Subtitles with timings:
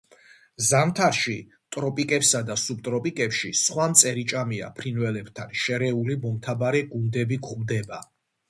[0.67, 1.33] ზამთარში,
[1.75, 8.03] ტროპიკებსა და სუბტროპიკებში სხვა მწერიჭამია ფრინველებთან შერეული მომთაბარე გუნდები გვხვდება.